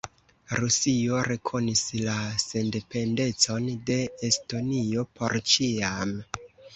Rusio 0.59 1.17
rekonis 1.25 1.83
la 2.05 2.15
sendependecon 2.43 3.67
de 3.91 3.97
Estonio 4.29 5.05
"por 5.21 5.37
ĉiam". 5.53 6.15